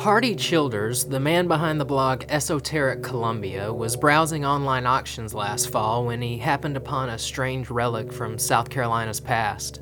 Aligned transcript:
Hardy 0.00 0.36
Childers, 0.36 1.06
the 1.06 1.18
man 1.18 1.48
behind 1.48 1.80
the 1.80 1.84
blog 1.84 2.24
Esoteric 2.28 3.02
Columbia, 3.02 3.74
was 3.74 3.96
browsing 3.96 4.44
online 4.44 4.86
auctions 4.86 5.34
last 5.34 5.70
fall 5.70 6.06
when 6.06 6.22
he 6.22 6.38
happened 6.38 6.76
upon 6.76 7.08
a 7.08 7.18
strange 7.18 7.68
relic 7.68 8.12
from 8.12 8.38
South 8.38 8.70
Carolina's 8.70 9.18
past. 9.18 9.80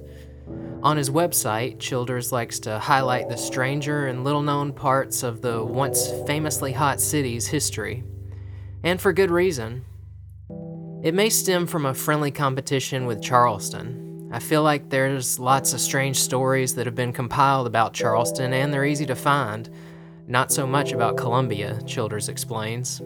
On 0.83 0.97
his 0.97 1.11
website, 1.11 1.79
Childers 1.79 2.33
likes 2.33 2.59
to 2.61 2.79
highlight 2.79 3.29
the 3.29 3.37
stranger 3.37 4.07
and 4.07 4.25
little 4.25 4.41
known 4.41 4.73
parts 4.73 5.23
of 5.23 5.43
the 5.43 5.63
once 5.63 6.09
famously 6.27 6.73
hot 6.73 6.99
city's 6.99 7.47
history. 7.47 8.03
And 8.83 8.99
for 8.99 9.13
good 9.13 9.31
reason. 9.31 9.85
It 11.03 11.13
may 11.13 11.29
stem 11.29 11.67
from 11.67 11.85
a 11.85 11.93
friendly 11.93 12.31
competition 12.31 13.05
with 13.05 13.23
Charleston. 13.23 14.31
I 14.33 14.39
feel 14.39 14.63
like 14.63 14.89
there's 14.89 15.39
lots 15.39 15.75
of 15.75 15.81
strange 15.81 16.19
stories 16.19 16.75
that 16.77 16.87
have 16.87 16.95
been 16.95 17.13
compiled 17.13 17.67
about 17.67 17.93
Charleston, 17.93 18.55
and 18.55 18.73
they're 18.73 18.87
easy 18.87 19.07
to 19.07 19.15
find 19.15 19.69
not 20.27 20.51
so 20.51 20.67
much 20.67 20.93
about 20.93 21.17
Columbia, 21.17 21.81
Childers 21.87 22.29
explains. 22.29 23.01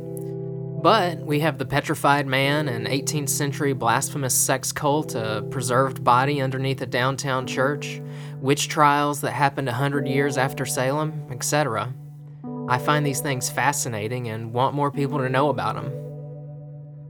But 0.83 1.19
we 1.19 1.41
have 1.41 1.59
the 1.59 1.66
petrified 1.66 2.27
man, 2.27 2.66
an 2.66 2.87
18th 2.87 3.29
century 3.29 3.74
blasphemous 3.74 4.34
sex 4.34 4.73
cult, 4.73 5.15
a 5.15 5.46
preserved 5.51 6.02
body 6.02 6.41
underneath 6.41 6.80
a 6.80 6.87
downtown 6.87 7.46
church, 7.46 8.01
witch 8.41 8.69
trials 8.69 9.20
that 9.20 9.33
happened 9.33 9.69
a 9.69 9.74
hundred 9.74 10.09
years 10.09 10.38
after 10.38 10.65
Salem, 10.65 11.27
etc. 11.30 11.93
I 12.69 12.79
find 12.79 13.05
these 13.05 13.21
things 13.21 13.51
fascinating 13.51 14.29
and 14.29 14.55
want 14.55 14.74
more 14.74 14.91
people 14.91 15.18
to 15.18 15.29
know 15.29 15.51
about 15.51 15.74
them. 15.74 15.93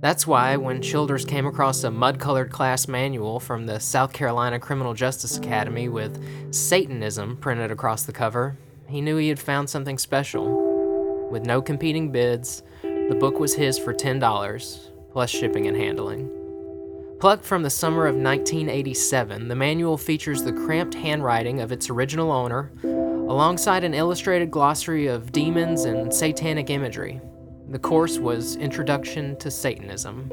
That's 0.00 0.26
why, 0.26 0.56
when 0.56 0.82
Childers 0.82 1.24
came 1.24 1.46
across 1.46 1.84
a 1.84 1.90
mud 1.90 2.18
colored 2.18 2.50
class 2.50 2.88
manual 2.88 3.38
from 3.38 3.66
the 3.66 3.78
South 3.78 4.12
Carolina 4.12 4.58
Criminal 4.58 4.94
Justice 4.94 5.36
Academy 5.36 5.88
with 5.88 6.52
Satanism 6.52 7.36
printed 7.36 7.70
across 7.70 8.04
the 8.04 8.12
cover, 8.12 8.56
he 8.90 9.00
knew 9.00 9.16
he 9.16 9.28
had 9.28 9.38
found 9.38 9.70
something 9.70 9.98
special. 9.98 11.28
With 11.30 11.46
no 11.46 11.62
competing 11.62 12.10
bids, 12.10 12.62
the 12.82 13.16
book 13.18 13.38
was 13.38 13.54
his 13.54 13.78
for 13.78 13.94
$10, 13.94 14.90
plus 15.12 15.30
shipping 15.30 15.66
and 15.66 15.76
handling. 15.76 16.28
Plucked 17.20 17.44
from 17.44 17.62
the 17.62 17.70
summer 17.70 18.06
of 18.06 18.14
1987, 18.14 19.48
the 19.48 19.54
manual 19.54 19.96
features 19.96 20.42
the 20.42 20.52
cramped 20.52 20.94
handwriting 20.94 21.60
of 21.60 21.70
its 21.70 21.90
original 21.90 22.32
owner, 22.32 22.72
alongside 22.82 23.84
an 23.84 23.94
illustrated 23.94 24.50
glossary 24.50 25.06
of 25.06 25.30
demons 25.30 25.84
and 25.84 26.12
satanic 26.12 26.70
imagery. 26.70 27.20
The 27.68 27.78
course 27.78 28.18
was 28.18 28.56
Introduction 28.56 29.36
to 29.36 29.50
Satanism. 29.50 30.28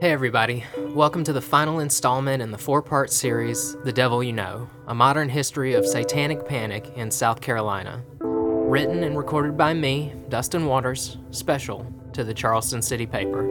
Hey, 0.00 0.12
everybody. 0.12 0.64
Welcome 0.78 1.24
to 1.24 1.32
the 1.34 1.42
final 1.42 1.80
installment 1.80 2.40
in 2.40 2.50
the 2.50 2.56
four 2.56 2.80
part 2.80 3.12
series, 3.12 3.76
The 3.84 3.92
Devil 3.92 4.24
You 4.24 4.32
Know 4.32 4.70
A 4.86 4.94
Modern 4.94 5.28
History 5.28 5.74
of 5.74 5.86
Satanic 5.86 6.48
Panic 6.48 6.90
in 6.96 7.10
South 7.10 7.42
Carolina. 7.42 8.02
Written 8.20 9.02
and 9.02 9.18
recorded 9.18 9.58
by 9.58 9.74
me, 9.74 10.14
Dustin 10.30 10.64
Waters, 10.64 11.18
special 11.32 11.86
to 12.14 12.24
the 12.24 12.32
Charleston 12.32 12.80
City 12.80 13.04
paper. 13.04 13.42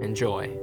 Enjoy. 0.00 0.56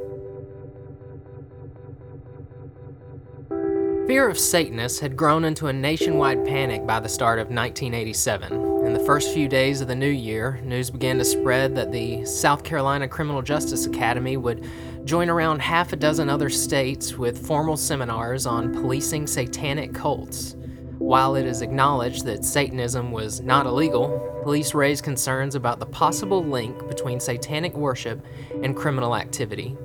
Fear 4.08 4.30
of 4.30 4.40
Satanists 4.40 5.02
had 5.02 5.18
grown 5.18 5.44
into 5.44 5.68
a 5.68 5.74
nationwide 5.74 6.46
panic 6.46 6.88
by 6.88 7.02
the 7.02 7.10
start 7.10 7.40
of 7.40 7.48
1987. 7.48 8.67
In 8.88 8.94
the 8.94 9.00
first 9.02 9.34
few 9.34 9.50
days 9.50 9.82
of 9.82 9.90
the 9.90 9.96
new 9.96 10.08
year, 10.08 10.62
news 10.64 10.90
began 10.90 11.18
to 11.18 11.26
spread 11.26 11.76
that 11.76 11.92
the 11.92 12.24
South 12.24 12.64
Carolina 12.64 13.06
Criminal 13.06 13.42
Justice 13.42 13.86
Academy 13.86 14.38
would 14.38 14.66
join 15.04 15.30
around 15.30 15.62
half 15.62 15.92
a 15.92 15.98
dozen 15.98 16.30
other 16.30 16.50
states 16.50 17.18
with 17.18 17.46
formal 17.46 17.76
seminars 17.76 18.46
on 18.46 18.72
policing 18.72 19.28
satanic 19.28 19.94
cults. 19.94 20.56
While 21.00 21.36
it 21.36 21.46
is 21.46 21.62
acknowledged 21.62 22.24
that 22.28 22.46
Satanism 22.46 23.12
was 23.12 23.42
not 23.42 23.66
illegal, 23.66 24.40
police 24.44 24.74
raised 24.74 25.04
concerns 25.04 25.56
about 25.56 25.80
the 25.80 25.86
possible 25.86 26.42
link 26.42 26.88
between 26.88 27.20
satanic 27.20 27.76
worship 27.76 28.26
and 28.64 28.74
criminal 28.74 29.18
activity. 29.18 29.76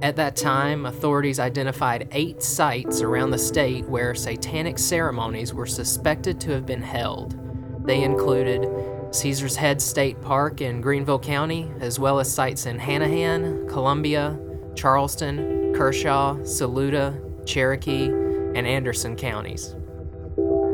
At 0.00 0.16
that 0.16 0.34
time, 0.34 0.86
authorities 0.86 1.38
identified 1.38 2.08
eight 2.12 2.42
sites 2.42 3.02
around 3.02 3.32
the 3.32 3.38
state 3.38 3.84
where 3.84 4.14
satanic 4.14 4.78
ceremonies 4.78 5.52
were 5.52 5.66
suspected 5.66 6.40
to 6.40 6.52
have 6.52 6.64
been 6.64 6.80
held. 6.80 7.43
They 7.84 8.02
included 8.02 8.66
Caesar's 9.14 9.56
Head 9.56 9.80
State 9.80 10.20
Park 10.22 10.62
in 10.62 10.80
Greenville 10.80 11.18
County, 11.18 11.70
as 11.80 11.98
well 11.98 12.18
as 12.18 12.32
sites 12.32 12.64
in 12.64 12.78
Hanahan, 12.78 13.68
Columbia, 13.68 14.38
Charleston, 14.74 15.74
Kershaw, 15.74 16.42
Saluda, 16.44 17.20
Cherokee, 17.44 18.06
and 18.06 18.66
Anderson 18.66 19.16
counties. 19.16 19.74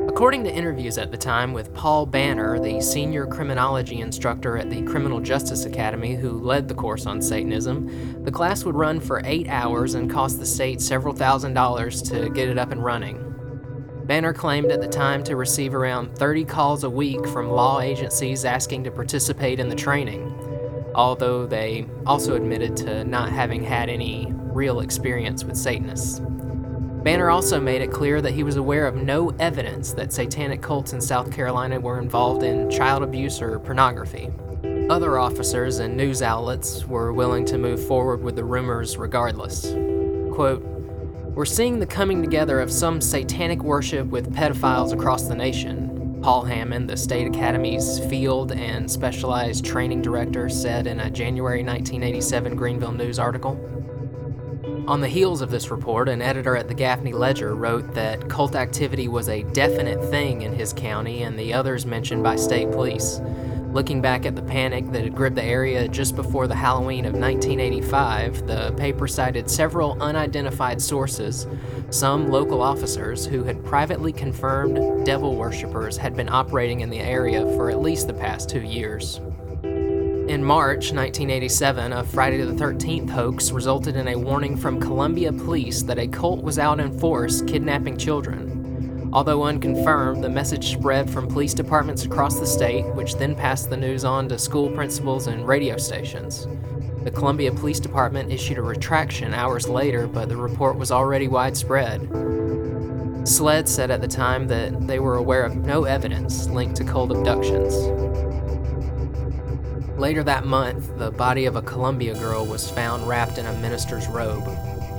According 0.09 0.45
to 0.45 0.53
interviews 0.53 0.99
at 0.99 1.11
the 1.11 1.17
time 1.17 1.53
with 1.53 1.73
Paul 1.75 2.07
Banner, 2.07 2.61
the 2.61 2.81
senior 2.81 3.27
criminology 3.27 4.01
instructor 4.01 4.57
at 4.57 4.71
the 4.71 4.83
Criminal 4.83 5.19
Justice 5.19 5.65
Academy 5.65 6.15
who 6.15 6.41
led 6.41 6.69
the 6.69 6.75
course 6.75 7.07
on 7.07 7.23
Satanism, 7.23 8.23
the 8.23 8.31
class 8.31 8.65
would 8.65 8.75
run 8.75 9.01
for 9.01 9.23
eight 9.25 9.49
hours 9.49 9.95
and 9.95 10.11
cost 10.11 10.39
the 10.39 10.47
state 10.47 10.81
several 10.81 11.15
thousand 11.15 11.55
dollars 11.55 12.03
to 12.03 12.29
get 12.31 12.49
it 12.49 12.59
up 12.59 12.71
and 12.71 12.85
running. 12.85 13.30
Banner 14.11 14.33
claimed 14.33 14.73
at 14.73 14.81
the 14.81 14.89
time 14.89 15.23
to 15.23 15.37
receive 15.37 15.73
around 15.73 16.19
30 16.19 16.45
calls 16.45 16.83
a 16.83 16.91
week 16.91 17.25
from 17.29 17.49
law 17.49 17.79
agencies 17.79 18.45
asking 18.45 18.83
to 18.83 18.91
participate 18.91 19.61
in 19.61 19.69
the 19.69 19.77
training, 19.77 20.35
although 20.97 21.47
they 21.47 21.87
also 22.05 22.35
admitted 22.35 22.77
to 22.79 23.05
not 23.05 23.31
having 23.31 23.63
had 23.63 23.89
any 23.89 24.27
real 24.37 24.81
experience 24.81 25.45
with 25.45 25.57
Satanists. 25.57 26.21
Banner 27.05 27.31
also 27.31 27.61
made 27.61 27.83
it 27.83 27.93
clear 27.93 28.21
that 28.21 28.33
he 28.33 28.43
was 28.43 28.57
aware 28.57 28.89
of 28.89 28.97
no 28.97 29.31
evidence 29.39 29.93
that 29.93 30.13
satanic 30.13 30.61
cults 30.61 30.93
in 30.93 31.01
South 31.01 31.31
Carolina 31.31 31.79
were 31.79 32.01
involved 32.01 32.43
in 32.43 32.69
child 32.69 33.05
abuse 33.05 33.41
or 33.41 33.61
pornography. 33.61 34.29
Other 34.91 35.21
officers 35.21 35.79
and 35.79 35.97
news 35.97 36.21
outlets 36.21 36.85
were 36.85 37.13
willing 37.13 37.45
to 37.45 37.59
move 37.59 37.87
forward 37.87 38.25
with 38.25 38.35
the 38.35 38.43
rumors 38.43 38.97
regardless. 38.97 39.71
Quote, 40.35 40.80
We're 41.35 41.45
seeing 41.45 41.79
the 41.79 41.87
coming 41.87 42.23
together 42.23 42.59
of 42.61 42.73
some 42.73 43.01
satanic 43.01 43.63
worship 43.63 44.09
with 44.09 44.35
pedophiles 44.35 44.93
across 44.93 45.23
the 45.23 45.37
nation, 45.37 46.19
Paul 46.23 46.43
Hammond, 46.43 46.91
the 46.91 46.97
State 46.97 47.29
Academy's 47.29 48.01
field 48.07 48.51
and 48.51 48.91
specialized 48.91 49.65
training 49.65 50.03
director, 50.03 50.49
said 50.49 50.89
in 50.89 50.99
a 50.99 51.09
January 51.09 51.63
1987 51.63 52.57
Greenville 52.57 52.93
News 52.93 53.21
article. 53.21 53.53
On 54.89 55.01
the 55.01 55.09
heels 55.09 55.41
of 55.41 55.53
this 55.53 55.71
report, 55.71 56.09
an 56.09 56.21
editor 56.21 56.57
at 56.57 56.67
the 56.67 56.75
Gaffney 56.75 57.13
Ledger 57.13 57.55
wrote 57.55 57.95
that 57.95 58.29
cult 58.29 58.57
activity 58.57 59.07
was 59.07 59.29
a 59.29 59.45
definite 59.45 60.03
thing 60.11 60.43
in 60.43 60.53
his 60.53 60.73
county 60.73 61.23
and 61.23 61.39
the 61.39 61.53
others 61.53 61.87
mentioned 61.87 62.25
by 62.25 62.35
state 62.35 62.73
police. 62.73 63.21
Looking 63.73 64.03
back 64.03 64.27
at 64.27 64.35
the 64.35 64.43
panic 64.43 64.91
that 64.91 65.05
had 65.05 65.15
gripped 65.15 65.37
the 65.37 65.45
area 65.45 65.87
just 65.87 66.17
before 66.17 66.49
the 66.49 66.57
Halloween 66.57 67.05
of 67.05 67.13
1985, 67.13 68.45
the 68.49 68.73
paper 68.73 69.07
cited 69.07 69.49
several 69.49 69.97
unidentified 70.03 70.83
sources, 70.83 71.47
some 71.91 72.33
local 72.33 72.63
officers 72.63 73.25
who 73.25 73.45
had 73.45 73.65
privately 73.65 74.13
confirmed 74.13 75.07
devil 75.07 75.37
worshippers 75.37 75.97
had 75.97 76.17
been 76.17 76.29
operating 76.29 76.81
in 76.81 76.91
the 76.91 76.99
area 76.99 77.43
for 77.55 77.71
at 77.71 77.81
least 77.81 78.09
the 78.09 78.13
past 78.13 78.49
two 78.49 78.63
years. 78.63 79.21
In 79.63 80.45
March 80.45 80.93
1987, 80.93 81.93
a 81.93 82.03
Friday 82.03 82.39
the 82.39 82.53
13th 82.53 83.11
hoax 83.11 83.53
resulted 83.53 83.95
in 83.95 84.09
a 84.09 84.19
warning 84.19 84.57
from 84.57 84.81
Columbia 84.81 85.33
police 85.33 85.83
that 85.83 85.99
a 85.99 86.09
cult 86.09 86.43
was 86.43 86.59
out 86.59 86.81
in 86.81 86.99
force 86.99 87.41
kidnapping 87.43 87.97
children. 87.97 88.60
Although 89.13 89.43
unconfirmed, 89.43 90.23
the 90.23 90.29
message 90.29 90.73
spread 90.73 91.11
from 91.11 91.27
police 91.27 91.53
departments 91.53 92.05
across 92.05 92.39
the 92.39 92.47
state, 92.47 92.87
which 92.95 93.17
then 93.17 93.35
passed 93.35 93.69
the 93.69 93.77
news 93.77 94.05
on 94.05 94.29
to 94.29 94.39
school 94.39 94.71
principals 94.71 95.27
and 95.27 95.49
radio 95.49 95.77
stations. 95.77 96.47
The 97.03 97.11
Columbia 97.11 97.51
Police 97.51 97.81
Department 97.81 98.31
issued 98.31 98.59
a 98.59 98.63
retraction 98.63 99.35
hours 99.35 99.69
later, 99.69 100.07
but 100.07 100.29
the 100.29 100.37
report 100.37 100.77
was 100.77 100.93
already 100.93 101.27
widespread. 101.27 102.09
SLED 103.25 103.69
said 103.69 103.91
at 103.91 104.01
the 104.01 104.09
time 104.09 104.47
that 104.47 104.87
they 104.87 105.01
were 105.01 105.17
aware 105.17 105.43
of 105.43 105.57
no 105.57 105.85
evidence 105.85 106.47
linked 106.49 106.77
to 106.77 106.85
cold 106.85 107.11
abductions. 107.11 107.75
Later 109.99 110.23
that 110.23 110.47
month, 110.47 110.97
the 110.99 111.11
body 111.11 111.47
of 111.47 111.57
a 111.57 111.63
Columbia 111.63 112.15
girl 112.15 112.47
was 112.47 112.71
found 112.71 113.07
wrapped 113.09 113.39
in 113.39 113.47
a 113.47 113.53
minister's 113.55 114.07
robe. 114.09 114.47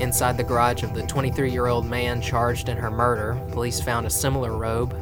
Inside 0.02 0.36
the 0.36 0.44
garage 0.44 0.82
of 0.82 0.96
the 0.96 1.06
23 1.06 1.52
year 1.52 1.68
old 1.68 1.86
man 1.86 2.24
charged 2.24 2.70
in 2.70 2.78
her 2.78 2.90
murder, 2.90 3.40
police 3.52 3.80
found 3.80 4.08
a 4.08 4.10
similar 4.10 4.58
robe, 4.58 4.98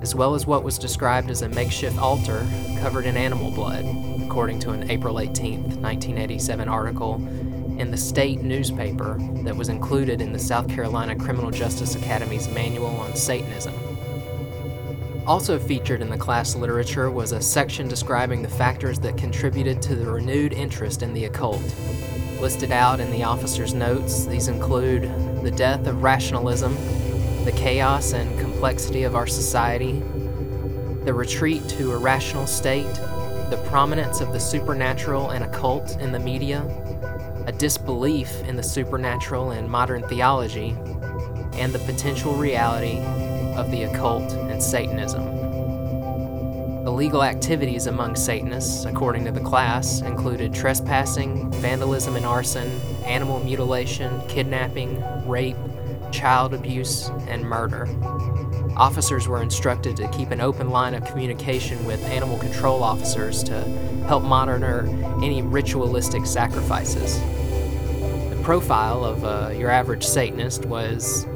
as 0.00 0.14
well 0.14 0.36
as 0.36 0.46
what 0.46 0.62
was 0.62 0.78
described 0.78 1.28
as 1.28 1.42
a 1.42 1.48
makeshift 1.48 1.98
altar 1.98 2.46
covered 2.78 3.04
in 3.04 3.16
animal 3.16 3.50
blood, 3.50 3.84
according 4.22 4.60
to 4.60 4.70
an 4.70 4.88
April 4.92 5.18
18, 5.18 5.82
1987 5.82 6.68
article 6.68 7.16
in 7.80 7.90
the 7.90 7.96
state 7.96 8.40
newspaper 8.40 9.18
that 9.42 9.56
was 9.56 9.70
included 9.70 10.20
in 10.20 10.32
the 10.32 10.38
South 10.38 10.68
Carolina 10.68 11.16
Criminal 11.16 11.50
Justice 11.50 11.96
Academy's 11.96 12.48
Manual 12.48 12.96
on 12.96 13.16
Satanism. 13.16 13.74
Also 15.26 15.58
featured 15.58 16.00
in 16.00 16.10
the 16.10 16.16
class 16.16 16.54
literature 16.54 17.10
was 17.10 17.32
a 17.32 17.42
section 17.42 17.88
describing 17.88 18.42
the 18.42 18.48
factors 18.48 19.00
that 19.00 19.16
contributed 19.16 19.82
to 19.82 19.96
the 19.96 20.08
renewed 20.08 20.52
interest 20.52 21.02
in 21.02 21.12
the 21.12 21.24
occult. 21.24 21.74
Listed 22.40 22.70
out 22.70 23.00
in 23.00 23.10
the 23.10 23.24
officer's 23.24 23.74
notes, 23.74 24.24
these 24.24 24.48
include 24.48 25.02
the 25.42 25.50
death 25.50 25.86
of 25.86 26.02
rationalism, 26.02 26.74
the 27.44 27.52
chaos 27.52 28.12
and 28.12 28.38
complexity 28.38 29.02
of 29.02 29.16
our 29.16 29.26
society, 29.26 30.00
the 31.04 31.12
retreat 31.12 31.68
to 31.68 31.92
a 31.92 31.98
rational 31.98 32.46
state, 32.46 32.92
the 33.50 33.62
prominence 33.66 34.20
of 34.20 34.32
the 34.32 34.38
supernatural 34.38 35.30
and 35.30 35.42
occult 35.42 35.98
in 36.00 36.12
the 36.12 36.18
media, 36.18 36.62
a 37.46 37.52
disbelief 37.52 38.40
in 38.42 38.56
the 38.56 38.62
supernatural 38.62 39.50
and 39.50 39.68
modern 39.68 40.06
theology, 40.06 40.76
and 41.54 41.72
the 41.72 41.78
potential 41.80 42.34
reality 42.34 42.98
of 43.56 43.70
the 43.70 43.82
occult 43.84 44.32
and 44.32 44.62
Satanism. 44.62 45.37
Illegal 46.98 47.22
activities 47.22 47.86
among 47.86 48.16
Satanists, 48.16 48.84
according 48.84 49.24
to 49.26 49.30
the 49.30 49.38
class, 49.38 50.00
included 50.00 50.52
trespassing, 50.52 51.48
vandalism 51.52 52.16
and 52.16 52.26
arson, 52.26 52.68
animal 53.04 53.38
mutilation, 53.38 54.20
kidnapping, 54.26 55.00
rape, 55.24 55.54
child 56.10 56.54
abuse, 56.54 57.08
and 57.28 57.44
murder. 57.44 57.86
Officers 58.76 59.28
were 59.28 59.40
instructed 59.40 59.96
to 59.98 60.08
keep 60.08 60.32
an 60.32 60.40
open 60.40 60.70
line 60.70 60.92
of 60.92 61.04
communication 61.04 61.86
with 61.86 62.04
animal 62.06 62.36
control 62.36 62.82
officers 62.82 63.44
to 63.44 63.60
help 64.08 64.24
monitor 64.24 64.88
any 65.22 65.40
ritualistic 65.40 66.26
sacrifices. 66.26 67.20
The 68.28 68.40
profile 68.42 69.04
of 69.04 69.24
uh, 69.24 69.52
your 69.56 69.70
average 69.70 70.02
Satanist 70.02 70.64
was 70.64 71.26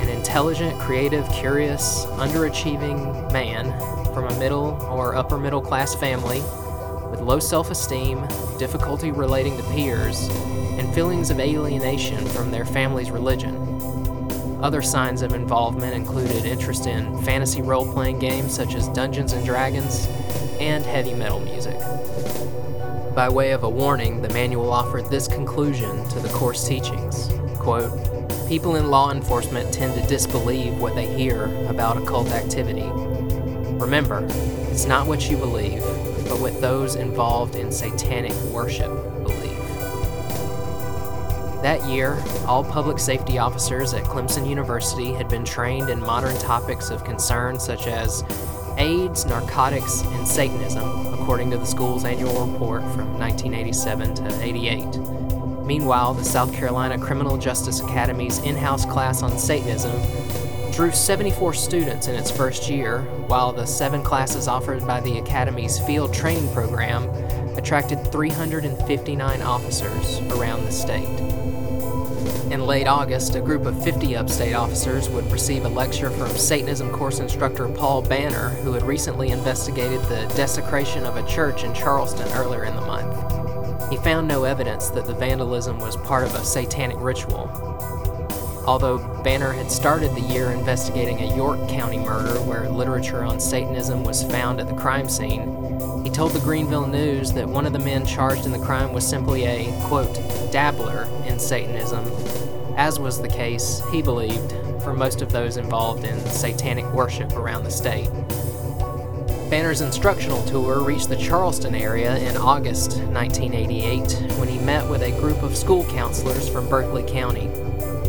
an 0.00 0.10
intelligent, 0.10 0.78
creative, 0.80 1.26
curious, 1.32 2.04
underachieving 2.18 3.32
man 3.32 3.72
from 4.16 4.28
a 4.28 4.38
middle 4.38 4.82
or 4.90 5.14
upper 5.14 5.36
middle 5.36 5.60
class 5.60 5.94
family 5.94 6.40
with 7.10 7.20
low 7.20 7.38
self 7.38 7.70
esteem, 7.70 8.26
difficulty 8.58 9.12
relating 9.12 9.54
to 9.58 9.62
peers, 9.64 10.30
and 10.78 10.94
feelings 10.94 11.28
of 11.28 11.38
alienation 11.38 12.24
from 12.28 12.50
their 12.50 12.64
family's 12.64 13.10
religion. 13.10 13.54
Other 14.62 14.80
signs 14.80 15.20
of 15.20 15.34
involvement 15.34 15.92
included 15.92 16.46
interest 16.46 16.86
in 16.86 17.22
fantasy 17.24 17.60
role 17.60 17.92
playing 17.92 18.18
games 18.18 18.54
such 18.54 18.74
as 18.74 18.88
Dungeons 18.88 19.34
and 19.34 19.44
Dragons 19.44 20.06
and 20.60 20.82
heavy 20.82 21.12
metal 21.12 21.40
music. 21.40 21.78
By 23.14 23.28
way 23.28 23.50
of 23.50 23.64
a 23.64 23.68
warning, 23.68 24.22
the 24.22 24.30
manual 24.30 24.72
offered 24.72 25.10
this 25.10 25.28
conclusion 25.28 26.08
to 26.08 26.20
the 26.20 26.30
course 26.30 26.66
teachings 26.66 27.30
quote, 27.58 27.90
People 28.48 28.76
in 28.76 28.90
law 28.90 29.10
enforcement 29.10 29.74
tend 29.74 30.00
to 30.00 30.08
disbelieve 30.08 30.80
what 30.80 30.94
they 30.94 31.06
hear 31.06 31.46
about 31.66 31.98
occult 31.98 32.28
activity. 32.28 32.88
Remember, 33.78 34.26
it's 34.70 34.86
not 34.86 35.06
what 35.06 35.30
you 35.30 35.36
believe, 35.36 35.80
but 36.28 36.40
what 36.40 36.60
those 36.60 36.94
involved 36.94 37.56
in 37.56 37.70
satanic 37.70 38.32
worship 38.52 38.90
believe. 39.22 39.56
that 41.62 41.84
year, 41.84 42.22
all 42.46 42.64
public 42.64 42.98
safety 42.98 43.38
officers 43.38 43.92
at 43.92 44.04
Clemson 44.04 44.48
University 44.48 45.12
had 45.12 45.28
been 45.28 45.44
trained 45.44 45.90
in 45.90 46.00
modern 46.00 46.36
topics 46.38 46.90
of 46.90 47.04
concern 47.04 47.58
such 47.60 47.86
as 47.86 48.24
AIDS, 48.78 49.26
narcotics, 49.26 50.02
and 50.02 50.26
Satanism, 50.26 51.12
according 51.14 51.50
to 51.50 51.58
the 51.58 51.66
school's 51.66 52.04
annual 52.04 52.46
report 52.46 52.82
from 52.94 53.18
1987 53.18 54.14
to 54.14 54.42
88. 54.42 54.84
Meanwhile, 55.64 56.14
the 56.14 56.24
South 56.24 56.52
Carolina 56.52 56.98
Criminal 56.98 57.36
Justice 57.36 57.80
Academy's 57.80 58.38
in 58.38 58.56
house 58.56 58.86
class 58.86 59.22
on 59.22 59.36
Satanism 59.38 59.92
drew 60.76 60.92
74 60.92 61.54
students 61.54 62.06
in 62.06 62.14
its 62.14 62.30
first 62.30 62.68
year, 62.68 63.00
while 63.28 63.50
the 63.50 63.64
seven 63.64 64.02
classes 64.02 64.46
offered 64.46 64.86
by 64.86 65.00
the 65.00 65.16
Academy's 65.16 65.78
field 65.78 66.12
training 66.12 66.46
program 66.52 67.08
attracted 67.56 67.96
359 68.12 69.40
officers 69.40 70.18
around 70.32 70.66
the 70.66 70.70
state. 70.70 71.08
In 72.52 72.66
late 72.66 72.86
August, 72.86 73.36
a 73.36 73.40
group 73.40 73.64
of 73.64 73.82
50 73.82 74.16
upstate 74.16 74.52
officers 74.52 75.08
would 75.08 75.32
receive 75.32 75.64
a 75.64 75.68
lecture 75.70 76.10
from 76.10 76.28
Satanism 76.28 76.90
course 76.90 77.20
instructor 77.20 77.66
Paul 77.70 78.02
Banner, 78.02 78.50
who 78.50 78.74
had 78.74 78.82
recently 78.82 79.30
investigated 79.30 80.02
the 80.02 80.30
desecration 80.36 81.06
of 81.06 81.16
a 81.16 81.26
church 81.26 81.64
in 81.64 81.72
Charleston 81.72 82.30
earlier 82.32 82.64
in 82.64 82.76
the 82.76 82.82
month. 82.82 83.90
He 83.90 83.96
found 83.96 84.28
no 84.28 84.44
evidence 84.44 84.90
that 84.90 85.06
the 85.06 85.14
vandalism 85.14 85.78
was 85.78 85.96
part 85.96 86.24
of 86.24 86.34
a 86.34 86.44
satanic 86.44 86.98
ritual. 87.00 87.46
Although 88.66 88.98
Banner 89.22 89.52
had 89.52 89.70
started 89.70 90.14
the 90.14 90.20
year 90.20 90.50
investigating 90.50 91.20
a 91.20 91.36
York 91.36 91.68
County 91.68 91.98
murder 91.98 92.40
where 92.40 92.68
literature 92.68 93.22
on 93.22 93.38
Satanism 93.38 94.02
was 94.04 94.24
found 94.24 94.60
at 94.60 94.68
the 94.68 94.74
crime 94.74 95.08
scene, 95.08 96.02
he 96.04 96.10
told 96.10 96.32
the 96.32 96.40
Greenville 96.40 96.86
News 96.86 97.32
that 97.32 97.48
one 97.48 97.66
of 97.66 97.72
the 97.72 97.78
men 97.78 98.04
charged 98.04 98.46
in 98.46 98.52
the 98.52 98.58
crime 98.58 98.92
was 98.92 99.06
simply 99.06 99.44
a, 99.44 99.72
quote, 99.86 100.14
dabbler 100.50 101.08
in 101.26 101.38
Satanism 101.38 102.04
as 102.76 103.00
was 103.00 103.20
the 103.20 103.28
case, 103.28 103.82
he 103.90 104.02
believed, 104.02 104.52
for 104.82 104.92
most 104.92 105.22
of 105.22 105.32
those 105.32 105.56
involved 105.56 106.04
in 106.04 106.20
satanic 106.26 106.84
worship 106.92 107.32
around 107.32 107.64
the 107.64 107.70
state. 107.70 108.10
Banner's 109.50 109.80
instructional 109.80 110.44
tour 110.44 110.80
reached 110.80 111.08
the 111.08 111.16
Charleston 111.16 111.74
area 111.74 112.18
in 112.18 112.36
August 112.36 112.98
1988 112.98 114.38
when 114.38 114.48
he 114.48 114.58
met 114.58 114.88
with 114.88 115.02
a 115.02 115.10
group 115.12 115.42
of 115.42 115.56
school 115.56 115.84
counselors 115.84 116.48
from 116.48 116.68
Berkeley 116.68 117.04
County, 117.04 117.48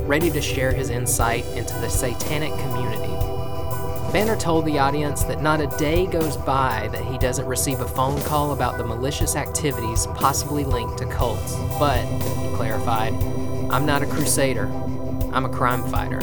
ready 0.08 0.30
to 0.32 0.42
share 0.42 0.72
his 0.72 0.90
insight 0.90 1.46
into 1.48 1.74
the 1.76 1.90
satanic 1.90 2.54
community. 2.60 3.14
Banner 4.14 4.38
told 4.38 4.64
the 4.64 4.80
audience 4.80 5.24
that 5.26 5.42
not 5.42 5.60
a 5.60 5.68
day 5.78 6.08
goes 6.08 6.38
by 6.38 6.88
that 6.94 7.04
he 7.04 7.18
doesn't 7.18 7.46
receive 7.46 7.82
a 7.82 7.88
phone 7.90 8.22
call 8.22 8.54
about 8.54 8.78
the 8.78 8.84
malicious 8.86 9.36
activities 9.36 10.08
possibly 10.16 10.64
linked 10.64 10.98
to 11.00 11.06
cults, 11.08 11.58
but, 11.78 12.06
he 12.06 12.56
clarified, 12.56 13.14
I'm 13.70 13.86
not 13.86 14.02
a 14.02 14.08
crusader, 14.08 14.68
I'm 15.34 15.44
a 15.44 15.50
crime 15.50 15.84
fighter. 15.90 16.22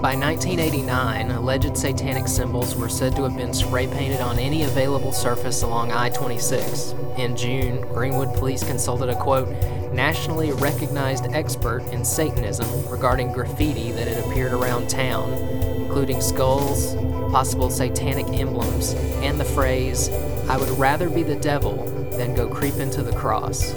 By 0.00 0.14
1989, 0.14 1.32
alleged 1.32 1.76
satanic 1.76 2.28
symbols 2.28 2.76
were 2.76 2.88
said 2.88 3.14
to 3.16 3.24
have 3.24 3.36
been 3.36 3.52
spray 3.52 3.86
painted 3.86 4.20
on 4.20 4.38
any 4.38 4.62
available 4.62 5.12
surface 5.12 5.62
along 5.62 5.92
I 5.92 6.08
26. 6.08 6.94
In 7.18 7.36
June, 7.36 7.80
Greenwood 7.80 8.32
police 8.34 8.62
consulted 8.62 9.10
a 9.10 9.16
quote, 9.16 9.48
nationally 9.92 10.52
recognized 10.52 11.24
expert 11.32 11.82
in 11.92 12.04
Satanism 12.04 12.66
regarding 12.88 13.32
graffiti 13.32 13.92
that 13.92 14.08
had 14.08 14.24
appeared 14.24 14.52
around 14.52 14.88
town, 14.88 15.32
including 15.32 16.20
skulls, 16.20 16.94
possible 17.30 17.70
satanic 17.70 18.26
emblems, 18.38 18.94
and 19.22 19.38
the 19.38 19.44
phrase, 19.44 20.08
I 20.48 20.56
would 20.56 20.70
rather 20.78 21.08
be 21.08 21.22
the 21.22 21.36
devil 21.36 21.84
than 22.12 22.34
go 22.34 22.48
creep 22.48 22.76
into 22.76 23.02
the 23.02 23.12
cross. 23.12 23.72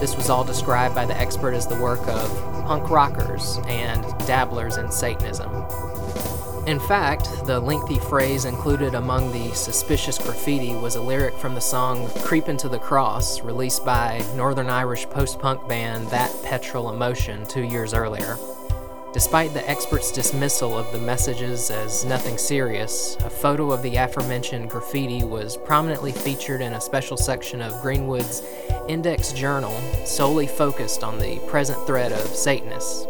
This 0.00 0.16
was 0.16 0.28
all 0.28 0.44
described 0.44 0.94
by 0.94 1.06
the 1.06 1.16
expert 1.16 1.52
as 1.52 1.66
the 1.66 1.80
work 1.80 2.06
of 2.08 2.30
punk 2.66 2.90
rockers 2.90 3.58
and 3.66 4.02
dabblers 4.26 4.76
in 4.76 4.90
Satanism. 4.90 5.50
In 6.66 6.80
fact, 6.80 7.46
the 7.46 7.60
lengthy 7.60 8.00
phrase 8.00 8.44
included 8.44 8.96
among 8.96 9.30
the 9.30 9.54
suspicious 9.54 10.18
graffiti 10.18 10.74
was 10.74 10.96
a 10.96 11.00
lyric 11.00 11.34
from 11.38 11.54
the 11.54 11.60
song 11.60 12.08
Creepin' 12.24 12.56
to 12.56 12.68
the 12.68 12.80
Cross, 12.80 13.42
released 13.42 13.84
by 13.84 14.24
Northern 14.34 14.68
Irish 14.68 15.08
post 15.08 15.38
punk 15.38 15.68
band 15.68 16.08
That 16.08 16.34
Petrol 16.42 16.90
Emotion 16.90 17.46
two 17.46 17.62
years 17.62 17.94
earlier. 17.94 18.36
Despite 19.12 19.54
the 19.54 19.66
expert's 19.70 20.10
dismissal 20.10 20.76
of 20.76 20.90
the 20.90 20.98
messages 20.98 21.70
as 21.70 22.04
nothing 22.04 22.36
serious, 22.36 23.16
a 23.20 23.30
photo 23.30 23.70
of 23.70 23.82
the 23.82 23.94
aforementioned 23.94 24.68
graffiti 24.68 25.22
was 25.22 25.56
prominently 25.56 26.10
featured 26.10 26.62
in 26.62 26.72
a 26.72 26.80
special 26.80 27.16
section 27.16 27.62
of 27.62 27.80
Greenwood's 27.80 28.42
Index 28.88 29.32
Journal 29.32 29.80
solely 30.04 30.48
focused 30.48 31.04
on 31.04 31.20
the 31.20 31.38
present 31.46 31.86
threat 31.86 32.10
of 32.10 32.26
Satanists. 32.26 33.06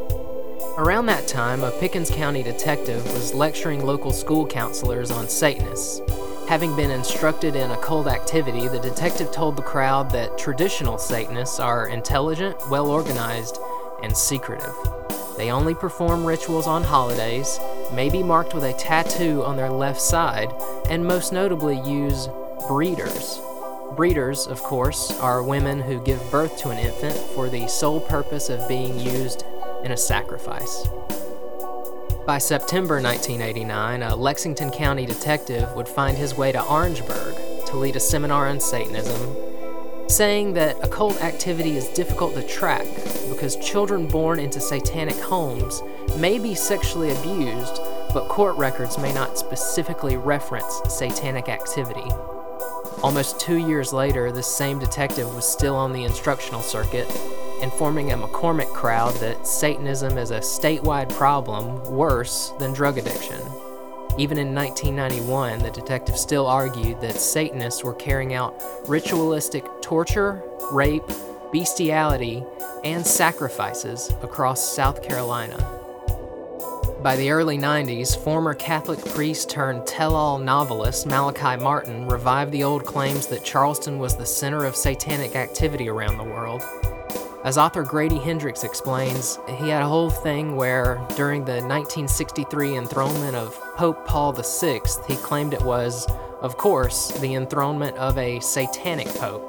Around 0.78 1.06
that 1.06 1.26
time, 1.26 1.64
a 1.64 1.71
Pickens 1.71 2.11
County 2.11 2.42
detective 2.42 3.02
was 3.14 3.33
lecturing 3.33 3.87
local 3.87 4.12
school 4.12 4.47
counselors 4.47 5.11
on 5.11 5.26
Satanists. 5.26 6.02
Having 6.50 6.76
been 6.76 6.90
instructed 6.90 7.56
in 7.56 7.71
occult 7.71 8.06
activity, 8.06 8.68
the 8.68 8.78
detective 8.80 9.33
told 9.33 9.56
the 9.56 9.62
crowd 9.62 10.11
that 10.11 10.37
traditional 10.37 10.99
Satanists 10.99 11.59
are 11.61 11.88
intelligent, 11.88 12.59
well 12.68 12.90
organized, 12.90 13.59
and 14.02 14.14
secretive. 14.14 14.75
They 15.38 15.50
only 15.50 15.75
perform 15.75 16.26
rituals 16.26 16.66
on 16.66 16.85
holidays, 16.85 17.59
may 17.95 18.11
be 18.11 18.23
marked 18.23 18.52
with 18.52 18.64
a 18.64 18.75
tattoo 18.75 19.42
on 19.45 19.56
their 19.56 19.71
left 19.71 20.02
side, 20.02 20.52
and 20.90 21.06
most 21.06 21.33
notably 21.33 21.80
use 21.88 22.28
breeders. 22.68 23.40
Breeders, 23.97 24.47
of 24.47 24.62
course, 24.62 25.18
are 25.21 25.42
women 25.42 25.80
who 25.80 26.04
give 26.04 26.30
birth 26.30 26.59
to 26.59 26.68
an 26.68 26.78
infant 26.78 27.16
for 27.16 27.49
the 27.49 27.66
sole 27.66 28.00
purpose 28.00 28.50
of 28.50 28.68
being 28.68 29.00
used 29.00 29.42
in 29.85 29.92
a 29.92 29.97
sacrifice. 29.97 30.87
By 32.26 32.38
September 32.38 33.00
1989, 33.00 34.02
a 34.02 34.16
Lexington 34.16 34.71
County 34.71 35.06
detective 35.06 35.73
would 35.75 35.88
find 35.88 36.16
his 36.16 36.37
way 36.37 36.52
to 36.52 36.64
Orangeburg 36.64 37.37
to 37.66 37.76
lead 37.76 37.97
a 37.97 38.00
seminar 38.00 38.49
on 38.49 38.61
Satanism 38.61 39.37
saying 40.09 40.54
that 40.54 40.83
occult 40.85 41.21
activity 41.23 41.76
is 41.76 41.88
difficult 41.88 42.35
to 42.35 42.42
track 42.47 42.87
because 43.28 43.56
children 43.56 44.06
born 44.06 44.38
into 44.38 44.61
satanic 44.61 45.16
homes 45.16 45.83
may 46.18 46.38
be 46.38 46.54
sexually 46.54 47.11
abused, 47.11 47.80
but 48.14 48.28
court 48.28 48.56
records 48.56 48.99
may 48.99 49.12
not 49.12 49.37
specifically 49.37 50.16
reference 50.16 50.80
satanic 50.88 51.49
activity. 51.49 52.09
Almost 53.02 53.40
two 53.40 53.59
years 53.59 53.92
later, 53.92 54.33
this 54.33 54.47
same 54.47 54.78
detective 54.78 55.35
was 55.35 55.45
still 55.45 55.75
on 55.75 55.92
the 55.92 56.04
instructional 56.04 56.62
circuit, 56.62 57.06
informing 57.62 58.12
a 58.12 58.16
McCormick 58.16 58.72
crowd 58.72 59.14
that 59.16 59.46
Satanism 59.46 60.18
is 60.18 60.30
a 60.30 60.40
statewide 60.40 61.10
problem 61.14 61.82
worse 61.90 62.52
than 62.58 62.72
drug 62.72 62.98
addiction. 62.98 63.40
Even 64.18 64.38
in 64.38 64.54
1991, 64.54 65.58
the 65.58 65.70
detective 65.70 66.16
still 66.16 66.46
argued 66.46 67.00
that 67.00 67.16
Satanists 67.16 67.84
were 67.84 67.94
carrying 67.94 68.34
out 68.34 68.62
ritualistic 68.86 69.64
torture, 69.82 70.42
rape, 70.72 71.04
bestiality, 71.52 72.42
and 72.84 73.06
sacrifices 73.06 74.10
across 74.22 74.75
South 74.75 75.02
Carolina. 75.02 75.56
By 77.02 77.16
the 77.16 77.30
early 77.30 77.58
90s, 77.58 78.16
former 78.16 78.54
Catholic 78.54 79.04
priest 79.04 79.50
turned 79.50 79.86
tell 79.86 80.16
all 80.16 80.38
novelist 80.38 81.06
Malachi 81.06 81.62
Martin 81.62 82.08
revived 82.08 82.52
the 82.52 82.64
old 82.64 82.84
claims 82.84 83.26
that 83.28 83.44
Charleston 83.44 83.98
was 83.98 84.16
the 84.16 84.26
center 84.26 84.64
of 84.64 84.75
satanic 84.75 85.36
activity 85.36 85.88
around 85.88 86.16
the 86.16 86.25
world. 86.25 86.62
As 87.46 87.56
author 87.56 87.84
Grady 87.84 88.18
Hendrix 88.18 88.64
explains, 88.64 89.38
he 89.46 89.68
had 89.68 89.80
a 89.80 89.86
whole 89.86 90.10
thing 90.10 90.56
where, 90.56 91.00
during 91.14 91.44
the 91.44 91.62
1963 91.62 92.76
enthronement 92.76 93.36
of 93.36 93.54
Pope 93.76 94.04
Paul 94.04 94.32
VI, 94.32 94.80
he 95.06 95.14
claimed 95.14 95.54
it 95.54 95.62
was, 95.62 96.08
of 96.40 96.56
course, 96.56 97.12
the 97.20 97.36
enthronement 97.36 97.96
of 97.98 98.18
a 98.18 98.40
satanic 98.40 99.06
pope. 99.14 99.48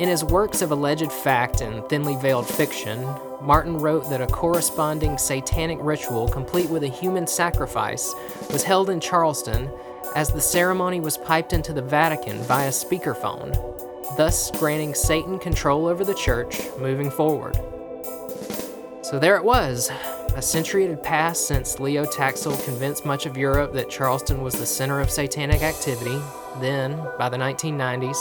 In 0.00 0.08
his 0.08 0.24
works 0.24 0.62
of 0.62 0.72
alleged 0.72 1.12
fact 1.12 1.60
and 1.60 1.88
thinly 1.88 2.16
veiled 2.16 2.48
fiction, 2.48 3.06
Martin 3.40 3.76
wrote 3.76 4.10
that 4.10 4.20
a 4.20 4.26
corresponding 4.26 5.16
satanic 5.16 5.78
ritual, 5.80 6.26
complete 6.26 6.70
with 6.70 6.82
a 6.82 6.88
human 6.88 7.28
sacrifice, 7.28 8.12
was 8.50 8.64
held 8.64 8.90
in 8.90 8.98
Charleston 8.98 9.70
as 10.16 10.32
the 10.32 10.40
ceremony 10.40 10.98
was 10.98 11.18
piped 11.18 11.52
into 11.52 11.72
the 11.72 11.82
Vatican 11.82 12.38
via 12.38 12.66
a 12.66 12.72
speakerphone, 12.72 13.54
thus 14.16 14.50
granting 14.52 14.94
Satan 14.94 15.38
control 15.38 15.86
over 15.86 16.04
the 16.04 16.14
church 16.14 16.62
moving 16.78 17.10
forward. 17.10 17.56
So 19.02 19.18
there 19.18 19.36
it 19.36 19.44
was. 19.44 19.90
A 20.36 20.42
century 20.42 20.86
had 20.86 21.02
passed 21.02 21.48
since 21.48 21.80
Leo 21.80 22.04
Taxil 22.04 22.62
convinced 22.64 23.04
much 23.04 23.26
of 23.26 23.36
Europe 23.36 23.72
that 23.72 23.90
Charleston 23.90 24.42
was 24.42 24.54
the 24.54 24.66
center 24.66 25.00
of 25.00 25.10
satanic 25.10 25.62
activity. 25.62 26.20
Then, 26.60 27.04
by 27.18 27.28
the 27.28 27.36
1990s, 27.36 28.16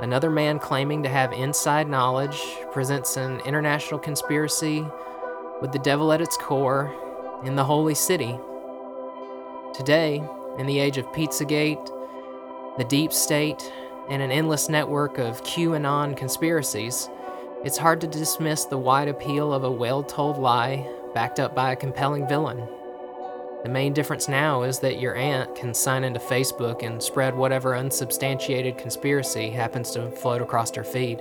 Another 0.00 0.30
man 0.30 0.60
claiming 0.60 1.02
to 1.02 1.08
have 1.08 1.32
inside 1.32 1.88
knowledge 1.88 2.40
presents 2.70 3.16
an 3.16 3.40
international 3.40 3.98
conspiracy 3.98 4.86
with 5.60 5.72
the 5.72 5.80
devil 5.80 6.12
at 6.12 6.20
its 6.20 6.36
core 6.36 6.94
in 7.44 7.56
the 7.56 7.64
holy 7.64 7.96
city. 7.96 8.38
Today, 9.74 10.22
in 10.56 10.66
the 10.66 10.78
age 10.78 10.98
of 10.98 11.06
Pizzagate, 11.06 11.84
the 12.78 12.84
deep 12.84 13.12
state, 13.12 13.72
and 14.08 14.22
an 14.22 14.30
endless 14.30 14.68
network 14.68 15.18
of 15.18 15.42
QAnon 15.42 16.16
conspiracies, 16.16 17.08
it's 17.64 17.76
hard 17.78 18.00
to 18.00 18.06
dismiss 18.06 18.64
the 18.64 18.78
wide 18.78 19.08
appeal 19.08 19.52
of 19.52 19.64
a 19.64 19.70
well 19.70 20.02
told 20.02 20.38
lie 20.38 20.88
backed 21.14 21.40
up 21.40 21.54
by 21.54 21.72
a 21.72 21.76
compelling 21.76 22.28
villain. 22.28 22.66
The 23.64 23.68
main 23.68 23.92
difference 23.92 24.28
now 24.28 24.62
is 24.62 24.78
that 24.78 25.00
your 25.00 25.16
aunt 25.16 25.56
can 25.56 25.74
sign 25.74 26.04
into 26.04 26.20
Facebook 26.20 26.84
and 26.84 27.02
spread 27.02 27.34
whatever 27.34 27.74
unsubstantiated 27.74 28.78
conspiracy 28.78 29.50
happens 29.50 29.90
to 29.90 30.12
float 30.12 30.40
across 30.40 30.72
her 30.76 30.84
feed. 30.84 31.18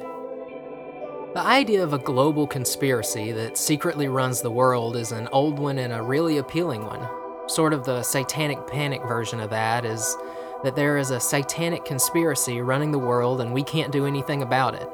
The 1.34 1.42
idea 1.44 1.84
of 1.84 1.94
a 1.94 2.00
global 2.00 2.46
conspiracy 2.46 3.32
that 3.32 3.58
secretly 3.58 4.08
runs 4.08 4.42
the 4.42 4.52
world 4.52 4.96
is 4.96 5.12
an 5.12 5.28
old 5.30 5.58
one 5.58 5.80
and 5.80 5.92
a 5.92 6.02
really 6.02 6.38
appealing 6.38 6.86
one. 6.86 7.08
Sort 7.48 7.74
of 7.74 7.86
the 7.86 8.04
satanic 8.04 8.68
panic 8.68 9.02
version 9.04 9.40
of 9.40 9.50
that 9.50 9.84
is 9.84 10.16
that 10.64 10.76
there 10.76 10.98
is 10.98 11.12
a 11.12 11.20
satanic 11.20 11.86
conspiracy 11.86 12.62
running 12.62 12.92
the 12.92 13.00
world 13.00 13.42
and 13.42 13.54
we 13.54 13.64
can't 13.64 13.92
do 13.92 14.06
anything 14.06 14.42
about 14.42 14.76
it. 14.76 14.90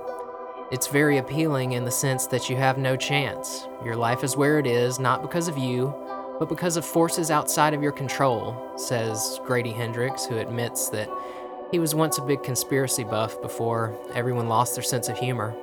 It's 0.72 0.88
very 0.88 1.18
appealing 1.18 1.74
in 1.74 1.86
the 1.86 1.92
sense 1.92 2.28
that 2.28 2.50
you 2.50 2.56
have 2.56 2.78
no 2.78 2.96
chance. 2.96 3.68
Your 3.84 3.96
life 3.96 4.24
is 4.24 4.36
where 4.36 4.60
it 4.60 4.66
is, 4.66 5.00
not 5.00 5.22
because 5.22 5.48
of 5.48 5.58
you, 5.58 5.94
but 6.40 6.50
because 6.50 6.78
of 6.78 6.86
forces 6.86 7.30
outside 7.30 7.74
of 7.74 7.84
your 7.84 7.92
control, 7.92 8.74
says 8.76 9.40
Grady 9.46 9.72
Hendrix, 9.72 10.26
who 10.26 10.38
admits 10.38 10.90
that 10.90 11.10
he 11.72 11.80
was 11.80 11.96
once 11.96 12.18
a 12.18 12.24
big 12.24 12.44
conspiracy 12.44 13.04
buff 13.04 13.42
before 13.42 13.98
everyone 14.14 14.48
lost 14.48 14.76
their 14.76 14.84
sense 14.84 15.10
of 15.10 15.18
humor. 15.18 15.56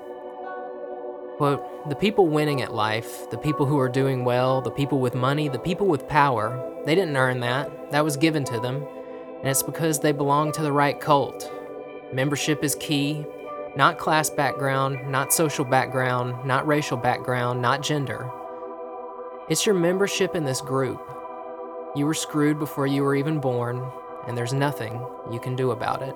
Quote, 1.37 1.89
the 1.89 1.97
people 1.97 2.27
winning 2.29 2.63
at 2.63 2.75
life, 2.75 3.31
the 3.31 3.39
people 3.39 3.65
who 3.67 3.79
are 3.79 3.89
doing 3.89 4.25
well, 4.25 4.61
the 4.61 4.71
people 4.71 5.01
with 5.01 5.15
money, 5.15 5.49
the 5.49 5.59
people 5.59 5.87
with 5.87 6.07
power, 6.09 6.83
they 6.85 6.95
didn't 6.95 7.17
earn 7.17 7.41
that. 7.41 7.91
That 7.93 8.05
was 8.05 8.17
given 8.17 8.45
to 8.45 8.61
them. 8.61 8.87
And 9.41 9.49
it's 9.49 9.63
because 9.63 10.01
they 10.01 10.13
belong 10.13 10.53
to 10.53 10.63
the 10.63 10.73
right 10.73 11.01
cult. 11.01 11.51
Membership 12.13 12.63
is 12.63 12.75
key. 12.75 13.25
Not 13.77 13.99
class 13.99 14.29
background, 14.29 15.09
not 15.09 15.33
social 15.33 15.65
background, 15.65 16.45
not 16.45 16.67
racial 16.67 16.97
background, 16.97 17.63
not 17.63 17.83
gender. 17.83 18.31
It's 19.49 19.65
your 19.65 19.75
membership 19.75 20.35
in 20.35 20.45
this 20.45 20.61
group. 20.61 21.01
You 21.95 22.07
were 22.07 22.15
screwed 22.15 22.59
before 22.59 22.87
you 22.87 23.03
were 23.03 23.15
even 23.15 23.41
born, 23.41 23.85
and 24.27 24.37
there's 24.37 24.53
nothing 24.53 25.01
you 25.31 25.41
can 25.41 25.57
do 25.57 25.71
about 25.71 26.03
it. 26.03 26.15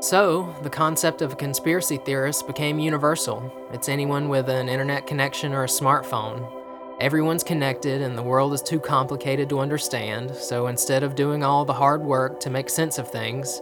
So, 0.00 0.54
the 0.62 0.70
concept 0.70 1.22
of 1.22 1.32
a 1.32 1.36
conspiracy 1.36 1.96
theorist 1.96 2.46
became 2.46 2.78
universal. 2.78 3.52
It's 3.72 3.88
anyone 3.88 4.28
with 4.28 4.48
an 4.48 4.68
internet 4.68 5.06
connection 5.06 5.52
or 5.52 5.64
a 5.64 5.68
smartphone. 5.68 6.57
Everyone's 7.00 7.44
connected, 7.44 8.02
and 8.02 8.18
the 8.18 8.24
world 8.24 8.52
is 8.52 8.60
too 8.60 8.80
complicated 8.80 9.48
to 9.50 9.60
understand, 9.60 10.34
so 10.34 10.66
instead 10.66 11.04
of 11.04 11.14
doing 11.14 11.44
all 11.44 11.64
the 11.64 11.72
hard 11.72 12.02
work 12.02 12.40
to 12.40 12.50
make 12.50 12.68
sense 12.68 12.98
of 12.98 13.08
things, 13.08 13.60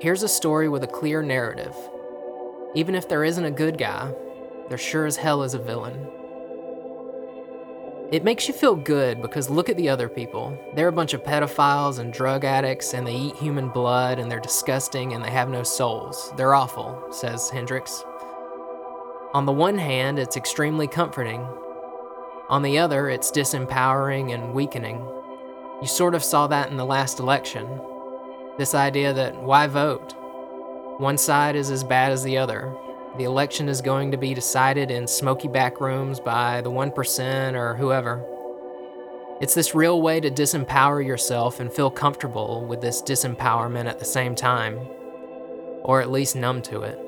here's 0.00 0.24
a 0.24 0.28
story 0.28 0.68
with 0.68 0.82
a 0.82 0.88
clear 0.88 1.22
narrative. 1.22 1.76
Even 2.74 2.96
if 2.96 3.08
there 3.08 3.22
isn't 3.22 3.44
a 3.44 3.52
good 3.52 3.78
guy, 3.78 4.12
there 4.68 4.78
sure 4.78 5.06
as 5.06 5.16
hell 5.16 5.44
is 5.44 5.54
a 5.54 5.60
villain. 5.60 6.08
It 8.10 8.24
makes 8.24 8.48
you 8.48 8.54
feel 8.54 8.74
good 8.74 9.22
because 9.22 9.48
look 9.48 9.68
at 9.68 9.76
the 9.76 9.88
other 9.88 10.08
people. 10.08 10.58
They're 10.74 10.88
a 10.88 10.92
bunch 10.92 11.14
of 11.14 11.22
pedophiles 11.22 12.00
and 12.00 12.12
drug 12.12 12.44
addicts, 12.44 12.94
and 12.94 13.06
they 13.06 13.14
eat 13.14 13.36
human 13.36 13.68
blood, 13.68 14.18
and 14.18 14.28
they're 14.28 14.40
disgusting, 14.40 15.12
and 15.12 15.24
they 15.24 15.30
have 15.30 15.48
no 15.48 15.62
souls. 15.62 16.32
They're 16.36 16.54
awful, 16.54 17.00
says 17.12 17.48
Hendrix. 17.48 18.02
On 19.34 19.46
the 19.46 19.52
one 19.52 19.78
hand, 19.78 20.18
it's 20.18 20.36
extremely 20.36 20.88
comforting. 20.88 21.46
On 22.52 22.60
the 22.60 22.78
other, 22.78 23.08
it's 23.08 23.32
disempowering 23.32 24.34
and 24.34 24.52
weakening. 24.52 24.98
You 25.80 25.88
sort 25.88 26.14
of 26.14 26.22
saw 26.22 26.46
that 26.48 26.70
in 26.70 26.76
the 26.76 26.84
last 26.84 27.18
election. 27.18 27.66
This 28.58 28.74
idea 28.74 29.14
that 29.14 29.42
why 29.42 29.68
vote? 29.68 30.12
One 30.98 31.16
side 31.16 31.56
is 31.56 31.70
as 31.70 31.82
bad 31.82 32.12
as 32.12 32.22
the 32.22 32.36
other. 32.36 32.70
The 33.16 33.24
election 33.24 33.70
is 33.70 33.80
going 33.80 34.10
to 34.10 34.18
be 34.18 34.34
decided 34.34 34.90
in 34.90 35.06
smoky 35.06 35.48
back 35.48 35.80
rooms 35.80 36.20
by 36.20 36.60
the 36.60 36.70
1% 36.70 37.54
or 37.54 37.74
whoever. 37.74 38.22
It's 39.40 39.54
this 39.54 39.74
real 39.74 40.02
way 40.02 40.20
to 40.20 40.30
disempower 40.30 41.02
yourself 41.02 41.58
and 41.58 41.72
feel 41.72 41.90
comfortable 41.90 42.66
with 42.66 42.82
this 42.82 43.00
disempowerment 43.00 43.86
at 43.86 43.98
the 43.98 44.04
same 44.04 44.34
time, 44.34 44.76
or 45.84 46.02
at 46.02 46.10
least 46.10 46.36
numb 46.36 46.60
to 46.64 46.82
it. 46.82 46.98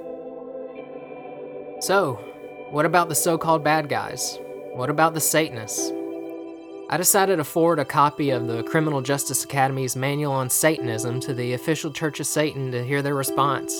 So, 1.85 2.15
what 2.71 2.87
about 2.87 3.11
the 3.11 3.15
so 3.15 3.37
called 3.37 3.63
bad 3.63 3.91
guys? 3.91 4.39
What 4.75 4.90
about 4.90 5.14
the 5.14 5.21
Satanists? 5.21 5.93
I 6.90 6.97
decided 6.97 7.37
to 7.37 7.45
forward 7.45 7.78
a 7.78 7.85
copy 7.85 8.31
of 8.31 8.49
the 8.49 8.64
Criminal 8.64 9.02
Justice 9.02 9.45
Academy's 9.45 9.95
Manual 9.95 10.33
on 10.33 10.50
Satanism 10.50 11.21
to 11.21 11.33
the 11.33 11.52
official 11.52 11.93
Church 11.93 12.19
of 12.19 12.26
Satan 12.26 12.73
to 12.73 12.83
hear 12.85 13.00
their 13.00 13.14
response. 13.14 13.73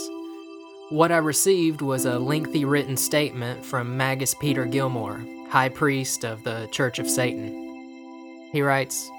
What 0.91 1.11
I 1.11 1.17
received 1.17 1.83
was 1.83 2.05
a 2.05 2.21
lengthy 2.21 2.65
written 2.65 2.97
statement 2.97 3.67
from 3.67 3.97
Magus 3.97 4.35
Peter 4.35 4.67
Gilmore, 4.67 5.21
High 5.49 5.69
Priest 5.69 6.25
of 6.25 6.45
the 6.45 6.69
Church 6.71 7.01
of 7.01 7.11
Satan. 7.11 8.49
He 8.53 8.63
writes 8.63 9.11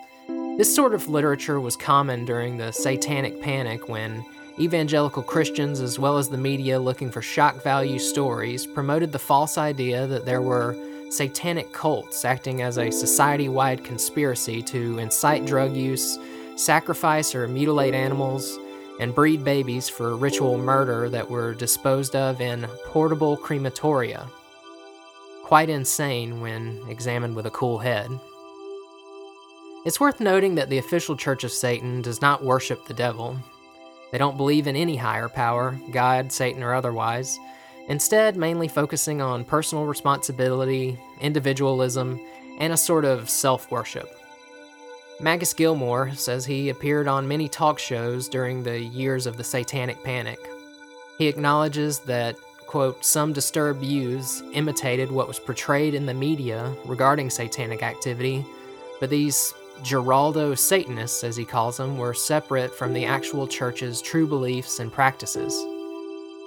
This 0.58 0.74
sort 0.74 0.94
of 0.94 1.10
literature 1.10 1.60
was 1.60 1.76
common 1.76 2.24
during 2.24 2.56
the 2.56 2.72
Satanic 2.72 3.42
Panic 3.42 3.90
when 3.90 4.24
evangelical 4.58 5.24
Christians, 5.24 5.82
as 5.82 6.00
well 6.00 6.18
as 6.18 6.30
the 6.30 6.38
media 6.38 6.80
looking 6.80 7.12
for 7.12 7.22
shock 7.22 7.62
value 7.66 8.00
stories, 8.00 8.66
promoted 8.66 9.12
the 9.12 9.20
false 9.20 9.58
idea 9.58 10.08
that 10.08 10.26
there 10.26 10.42
were 10.42 10.74
satanic 11.16 11.72
cults 11.72 12.26
acting 12.26 12.62
as 12.62 12.78
a 12.78 12.92
society 12.92 13.50
wide 13.50 13.84
conspiracy 13.84 14.62
to 14.64 15.00
incite 15.00 15.46
drug 15.46 15.76
use, 15.76 16.20
sacrifice 16.56 17.34
or 17.34 17.48
mutilate 17.48 17.94
animals, 17.94 18.58
and 19.00 19.16
breed 19.16 19.44
babies 19.44 19.90
for 19.90 20.16
ritual 20.16 20.58
murder 20.58 21.10
that 21.10 21.30
were 21.30 21.54
disposed 21.54 22.16
of 22.16 22.42
in 22.42 22.66
portable 22.86 23.38
crematoria. 23.38 24.28
Quite 25.44 25.70
insane 25.70 26.42
when 26.42 26.82
examined 26.90 27.36
with 27.36 27.46
a 27.46 27.52
cool 27.52 27.78
head. 27.78 28.10
It's 29.86 30.00
worth 30.00 30.20
noting 30.20 30.56
that 30.56 30.70
the 30.70 30.80
official 30.80 31.16
Church 31.16 31.44
of 31.44 31.52
Satan 31.52 32.02
does 32.02 32.22
not 32.22 32.44
worship 32.44 32.86
the 32.86 32.94
devil. 32.94 33.38
They 34.12 34.18
don't 34.18 34.38
believe 34.38 34.66
in 34.66 34.76
any 34.76 34.96
higher 34.96 35.30
power, 35.30 35.80
God, 35.92 36.32
Satan, 36.32 36.64
or 36.64 36.74
otherwise, 36.74 37.38
instead, 37.88 38.38
mainly 38.38 38.68
focusing 38.68 39.22
on 39.22 39.46
personal 39.46 39.86
responsibility, 39.86 40.98
individualism, 41.22 42.20
and 42.60 42.74
a 42.74 42.78
sort 42.78 43.06
of 43.06 43.30
self 43.30 43.72
worship. 43.72 44.10
Magus 45.20 45.54
Gilmore 45.54 46.12
says 46.14 46.46
he 46.46 46.70
appeared 46.70 47.08
on 47.08 47.28
many 47.28 47.48
talk 47.48 47.80
shows 47.80 48.28
during 48.28 48.64
the 48.64 48.80
years 48.80 49.26
of 49.26 49.38
the 49.38 49.44
Satanic 49.44 50.04
Panic. 50.04 50.40
He 51.18 51.28
acknowledges 51.28 52.00
that, 52.00 52.36
quote, 52.68 53.06
some 53.06 53.32
disturbed 53.32 53.80
views 53.80 54.44
imitated 54.52 55.10
what 55.10 55.30
was 55.30 55.40
portrayed 55.40 55.94
in 55.94 56.06
the 56.06 56.14
media 56.14 56.76
regarding 56.84 57.30
satanic 57.30 57.82
activity, 57.82 58.46
but 59.00 59.10
these 59.10 59.54
Geraldo 59.84 60.58
Satanists, 60.58 61.24
as 61.24 61.38
he 61.38 61.46
calls 61.46 61.78
them, 61.78 61.98
were 61.98 62.14
separate 62.14 62.74
from 62.74 62.94
the 62.94 63.06
actual 63.06 63.48
church's 63.48 64.02
true 64.02 64.28
beliefs 64.28 64.80
and 64.80 64.92
practices. 64.92 65.54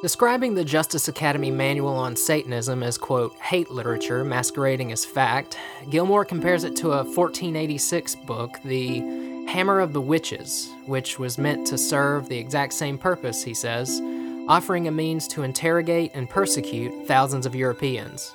Describing 0.00 0.55
the 0.55 0.64
Justice 0.64 1.09
Academy 1.09 1.50
manual 1.50 1.93
on 1.93 2.14
Satanism 2.14 2.85
as, 2.85 2.97
quote, 2.97 3.35
hate 3.38 3.69
literature 3.69 4.25
masquerading 4.25 4.93
as 4.93 5.05
fact, 5.05 5.59
Gilmore 5.90 6.25
compares 6.25 6.62
it 6.62 6.76
to 6.76 6.93
a 6.93 7.02
1486 7.02 8.14
book, 8.14 8.61
The 8.64 9.00
Hammer 9.49 9.81
of 9.81 9.93
the 9.93 10.00
Witches, 10.00 10.71
which 10.87 11.19
was 11.19 11.37
meant 11.37 11.67
to 11.67 11.76
serve 11.76 12.28
the 12.28 12.38
exact 12.38 12.75
same 12.75 12.97
purpose, 12.97 13.43
he 13.43 13.55
says, 13.55 14.00
offering 14.47 14.87
a 14.87 14.93
means 14.93 15.26
to 15.28 15.43
interrogate 15.43 16.12
and 16.14 16.31
persecute 16.31 17.09
thousands 17.09 17.45
of 17.45 17.57
Europeans. 17.57 18.33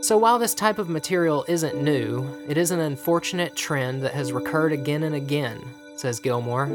So, 0.00 0.16
while 0.16 0.38
this 0.38 0.54
type 0.54 0.78
of 0.78 0.88
material 0.88 1.44
isn't 1.48 1.82
new, 1.82 2.24
it 2.48 2.56
is 2.56 2.70
an 2.70 2.78
unfortunate 2.78 3.56
trend 3.56 4.02
that 4.02 4.14
has 4.14 4.32
recurred 4.32 4.72
again 4.72 5.02
and 5.02 5.16
again, 5.16 5.60
says 5.96 6.20
Gilmore. 6.20 6.68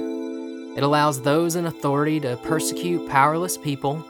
It 0.75 0.84
allows 0.84 1.22
those 1.22 1.55
in 1.55 1.65
authority 1.65 2.20
to 2.20 2.38
persecute 2.38 3.08
powerless 3.10 3.58
people 3.58 4.05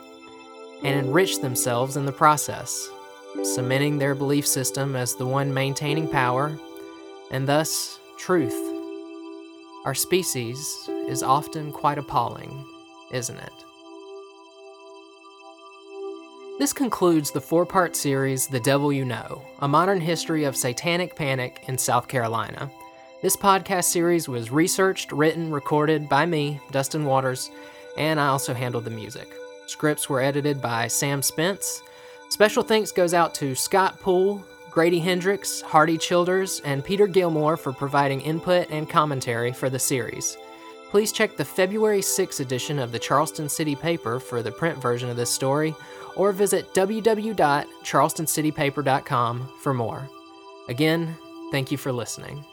and 0.84 1.00
enrich 1.00 1.40
themselves 1.40 1.96
in 1.96 2.06
the 2.06 2.12
process, 2.12 2.90
cementing 3.44 3.98
their 3.98 4.16
belief 4.16 4.48
system 4.48 4.96
as 4.96 5.16
the 5.16 5.28
one 5.28 5.54
maintaining 5.54 6.08
power 6.08 6.58
and 7.32 7.48
thus 7.48 8.00
truth. 8.18 8.56
Our 9.86 9.94
species 9.94 10.90
is 11.08 11.22
often 11.22 11.72
quite 11.72 12.00
appalling, 12.00 12.66
isn't 13.12 13.38
it? 13.38 13.54
This 16.58 16.74
concludes 16.74 17.32
the 17.32 17.42
four 17.42 17.66
part 17.66 17.96
series, 17.96 18.48
The 18.48 18.62
Devil 18.62 18.92
You 18.92 19.06
Know 19.06 19.44
A 19.60 19.68
Modern 19.68 20.02
History 20.02 20.46
of 20.46 20.56
Satanic 20.56 21.16
Panic 21.16 21.66
in 21.68 21.78
South 21.78 22.08
Carolina. 22.08 22.72
This 23.26 23.36
podcast 23.36 23.86
series 23.86 24.30
was 24.30 24.52
researched, 24.52 25.12
written, 25.12 25.50
recorded 25.50 26.08
by 26.08 26.28
me, 26.28 26.62
Dustin 26.70 27.06
Waters, 27.06 27.50
and 27.98 28.20
I 28.20 28.28
also 28.28 28.54
handled 28.54 28.86
the 28.86 28.92
music. 28.92 29.34
Scripts 29.66 30.08
were 30.08 30.22
edited 30.22 30.62
by 30.62 30.88
Sam 30.88 31.24
Spence. 31.24 31.82
Special 32.30 32.62
thanks 32.62 32.92
goes 32.92 33.16
out 33.16 33.34
to 33.34 33.56
Scott 33.56 34.00
Poole, 34.00 34.46
Grady 34.70 35.00
Hendrix, 35.00 35.62
Hardy 35.62 35.98
Childers, 35.98 36.62
and 36.66 36.86
Peter 36.86 37.08
Gilmore 37.08 37.58
for 37.58 37.74
providing 37.74 38.22
input 38.22 38.70
and 38.70 38.88
commentary 38.88 39.52
for 39.52 39.72
the 39.72 39.80
series. 39.80 40.38
Please 40.92 41.12
check 41.12 41.36
the 41.36 41.44
February 41.44 42.04
6 42.04 42.42
edition 42.42 42.78
of 42.78 42.92
the 42.92 43.00
Charleston 43.00 43.50
City 43.50 43.76
Paper 43.76 44.20
for 44.20 44.44
the 44.44 44.52
print 44.52 44.80
version 44.80 45.10
of 45.10 45.18
this 45.18 45.32
story, 45.32 45.74
or 46.16 46.32
visit 46.32 46.72
www.charlestoncitypaper.com 46.76 49.50
for 49.62 49.74
more. 49.74 50.08
Again, 50.70 51.18
thank 51.52 51.72
you 51.72 51.78
for 51.80 51.92
listening. 51.92 52.46